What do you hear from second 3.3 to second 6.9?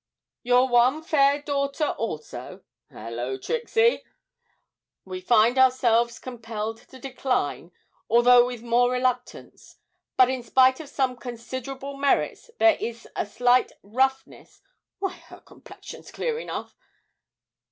Trixie!) we find ourselves compelled